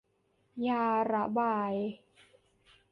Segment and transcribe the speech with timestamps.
[0.67, 1.73] ยาระบาย